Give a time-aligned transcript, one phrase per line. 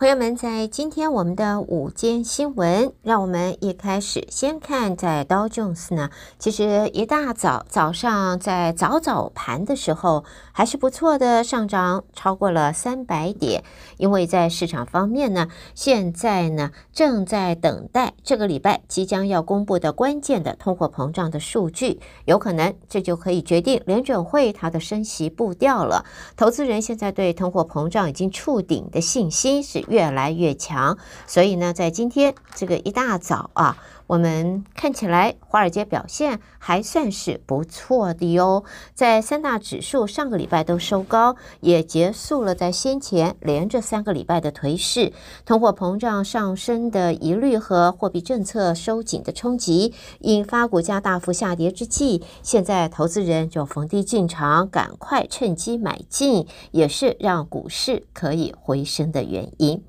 [0.00, 6.08] 朋友们，在今天我们的午间新闻，让我们一开始先看在道琼斯呢，
[6.38, 13.62] 其实一大早早上在早早盘的时候还是不错的，上涨超过了三百点，
[13.98, 26.06] 因为在市场方面呢，现在呢正在等待这个礼拜即将要公布的关键的通货膨胀的数据，有可能这就可以决定联准会它的升息步调了。
[26.38, 33.76] 投资人现在对通货膨胀已经触顶的信心是越来越强，所以呢，在今天这个一大早啊。
[34.10, 38.64] 我们看起来，华尔街表现还算是不错的哟。
[38.92, 45.12] 在三大指数上个礼拜都收高，也结束了在先前连着三个礼拜的颓势。
[45.46, 59.84] 通货膨胀上升的疑虑和货币政策收紧的冲击，引发股价大幅下跌之际，现在投资人就逢低进场，赶快趁机买进，也是让股市可以回升的原因。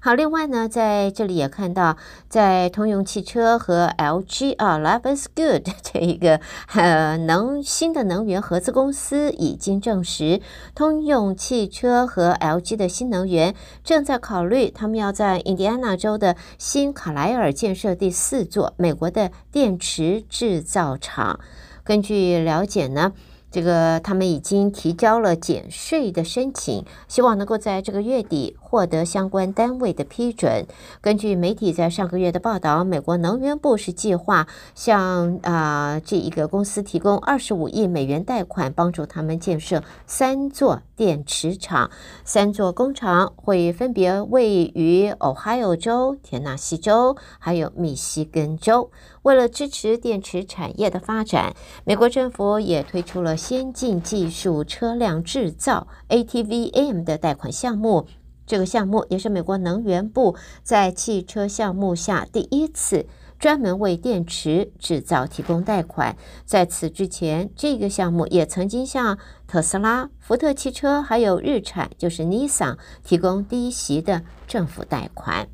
[0.00, 1.96] 好，另外呢，在这里也看到，
[2.28, 6.38] 在通用汽车和 LG 啊，Life is Good 这一个
[6.74, 10.42] 呃能新的能源合资公司已经证实，
[10.74, 21.40] 通用汽车和 LG 的新能源正在考虑，他们要在印第安纳州的新卡莱尔建设第四座美国的电池制造厂。
[21.82, 23.14] 根据了解呢。
[23.50, 30.66] 这个他们已经提交了减税的申请，希望能够在这个月底获得相关单位的批准。
[31.00, 41.88] 根据媒体在上个月的报道，美国能源部是计划向啊、这一个公司提供二十五亿美元贷款，帮助他们建设三座电池厂。
[42.24, 48.90] 三座工厂会分别位于 Ohio 州、田纳西州还有密西根州。
[49.22, 58.08] 为了支持电池产业的发展，美国政府也推出了先进技术车辆制造 （ATVM） 的贷款项目。
[58.46, 63.06] 这个项目也是美国能源部在汽车项目下第一次
[63.38, 66.16] 专门为电池制造提供贷款。
[66.44, 75.48] 在此之前，这个项目也曾经向特斯拉、福特汽车还有日产（就是 Nissan） 提供低息的政府贷款。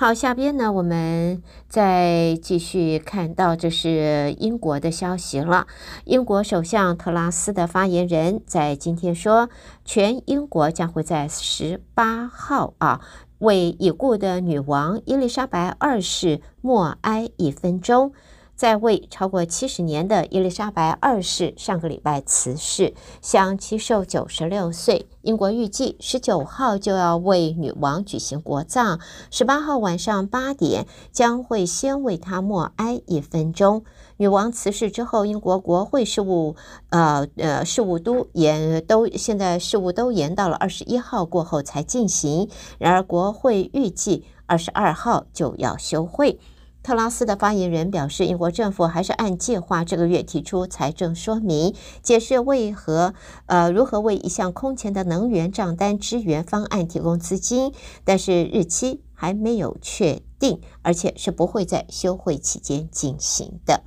[0.00, 5.66] 好，下边呢，我们再继续看到，这是英国的消息了。
[6.04, 9.50] 英国首相特拉斯的发言人在今天说，
[9.84, 13.00] 全英国将会在十八号啊，
[13.40, 18.12] 为已故的女王伊丽莎白二世默哀一分钟。
[18.58, 22.92] 在位超过七十年的伊丽莎白二世上个礼拜辞世，
[23.22, 25.06] 享耆寿九十六岁。
[25.22, 28.98] 英国预计十九号就要为女王举行国葬，
[29.30, 33.84] 十八号晚上八点将会先为她默哀一分钟。
[34.16, 36.56] 女王辞世之后，英国国会事务
[36.90, 42.50] 呃呃事务都延都现在事务都延到了二十一号过后才进行。
[42.78, 46.40] 然而，国会预计二十二号就要休会。
[46.82, 53.12] 特拉斯的发言人表示，英国政府还是按计划这个月提出财政说明，解释为何
[53.46, 57.74] 呃如何为一项空前的能源账单支援方案提供资金，
[58.04, 63.82] 但是日期还没有确定，而且是不会在休会期间进行的。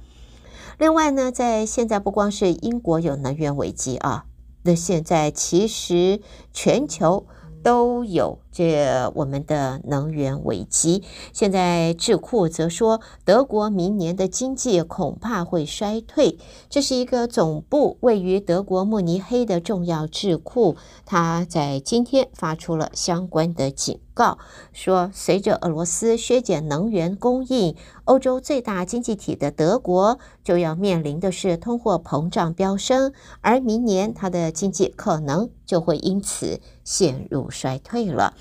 [0.78, 4.26] 另外呢，在现在不光是英国有能源危机啊，
[4.64, 6.22] 那现在其实
[6.54, 7.26] 全球
[7.64, 8.40] 都有。
[8.52, 16.38] 这我们的能源危机，现在智库则说，德国明年的经济恐怕会衰退。
[16.70, 20.76] 这是一个总部位于德国慕尼黑的重要智库，
[21.06, 24.38] 它在今天发出了相关的警告，
[24.74, 38.34] 说随着俄罗斯削减能源供应，欧洲最大经济体的德国就要面临的是通货膨胀飙升，而明年它的经济可能就会因此陷入衰退了。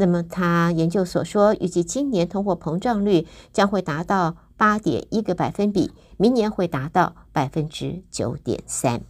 [0.00, 9.00] 那么，他研究所说，预计今年通货膨胀率将会达到八点一个百分比，明年会达到百分之九点三。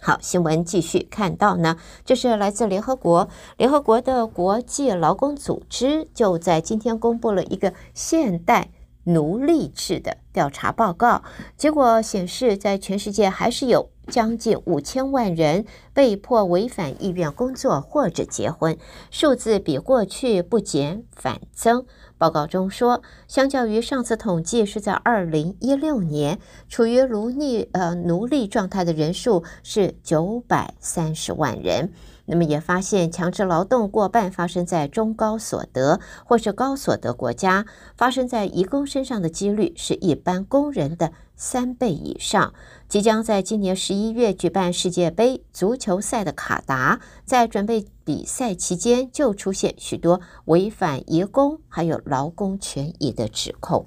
[0.00, 8.72] 好，新闻继续看到呢，这是来自联合国，联合国的国际劳工组织就在今天公布了一个现代
[9.04, 11.22] 奴隶制的调查报告，
[11.56, 13.90] 结果显示，在全世界还是有。
[14.08, 15.64] 将近五千万人
[15.94, 18.76] 被迫违反意愿工作或者结婚，
[19.12, 21.86] 数字比过去不减反增。
[22.18, 31.92] 报告中说，相较于上次统计是在二零一六年，处于奴隶呃奴隶状态的人数是九百三十万人。
[32.26, 37.66] 那么也发现，强制劳动过半发生在中高所得或是高所得国家，
[37.96, 42.54] 发生在移工身上的几率是一般工人的三倍以上。
[42.88, 53.86] 即将在今年十一月举办世界杯足球赛的卡达，在准备比赛期间就出现许多违反移工还有劳工权益的指控。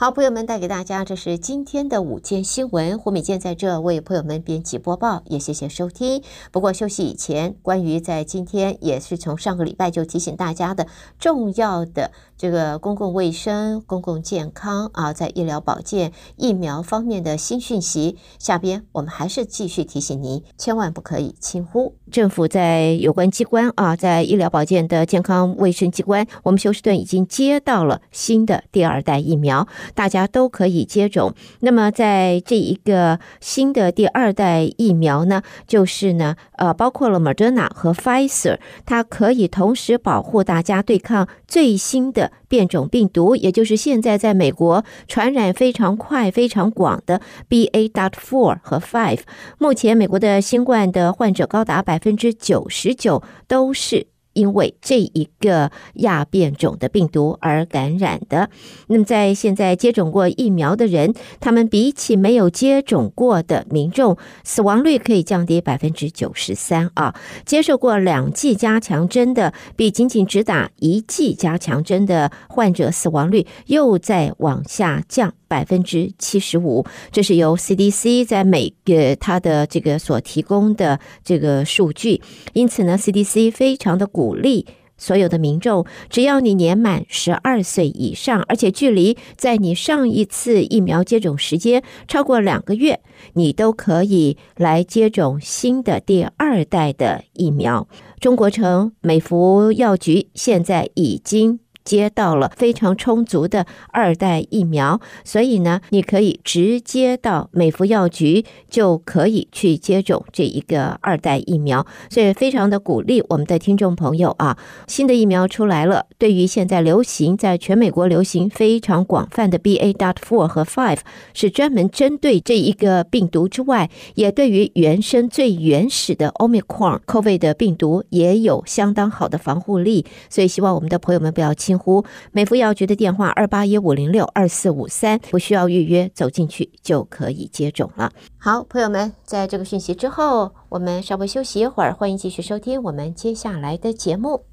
[0.00, 2.98] 好，朋友们带给大家，这是今天的午间新闻。
[2.98, 6.22] 胡美健在这为朋友们编辑播报，也谢谢收听。
[6.50, 10.86] 不过休息以前，关于在今天也是从上个礼拜就提醒大家的
[11.18, 21.94] 重要的这个公共卫生、公共健康啊，在医疗保健、疫苗方面的新讯息，下边我们还是继续提醒您，千万不可以轻忽。
[22.10, 29.68] 政府在有关机关啊，在医疗保健的健康卫生机关，我们休斯顿已经接到了新的第二代疫苗。
[29.94, 31.34] 大家都可以接种。
[31.60, 47.88] 那么，在这一个新的第二代疫苗呢，就是呢，呃，包括了 Moderna 和 Pfizer，它可以同时保护大家对抗最新的变种病毒，也就是现在在美国传染非常快、非常广的 B A.
[47.88, 49.20] dot four 和 Five。
[49.58, 54.09] 目前，美国的新冠的患者高达百分之九十九都是。
[54.32, 58.48] 因为这一个亚变种的病毒而感染的，
[58.86, 67.14] 那么在现在接种过疫苗的人，他们比起没有接种过的民众，死亡率可以降低百分之九十三啊。
[67.44, 75.34] 接受过两剂加强针的，比仅仅只打一剂加强针的患者死亡率又在往下降。
[75.50, 82.22] 百分之七十五，这是由 CDC 在每个它的这个所提供的这个数据。
[82.52, 84.66] 因此呢，CDC 非常的鼓鼓励
[84.98, 93.00] 所有的民众，只要你年满十二岁以上，而且距离在你上一次疫苗接种时间超过两个月，
[93.32, 97.88] 你都可以来接种新的第二代的疫苗。
[98.18, 101.60] 中国城美孚药局现在已经。
[101.90, 114.56] 接到了非常充足的二代疫苗，所以呢，你可以直接到美服药局就可以去接种这一个二代疫苗，所以非常的鼓励我们的听众朋友啊，
[114.86, 116.06] 新的疫苗出来了。
[116.16, 121.00] 对于现在流行在全美国流行非常广泛的 B A dot four 和 Five，
[121.34, 138.12] 是专门针对这一个病毒之外，也对于原生最原始的 Omicron COVID 的病毒也有相当好的防护力，所以希望我们的朋友们不要轻湖美孚药局的电话二八一五零六二四五三，不需要预约，走进去就可以接种了。
[138.38, 144.49] 好，朋友们，在这个讯息之后，我们稍微休息一会儿，欢迎继续收听我们接下来的节目。